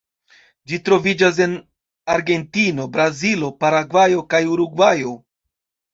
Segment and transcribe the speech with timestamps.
[0.71, 1.53] Ĝi troviĝas en
[2.15, 5.17] Argentino, Brazilo, Paragvajo kaj Urugvajo.